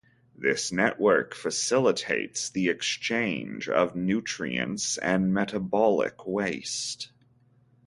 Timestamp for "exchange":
2.69-3.69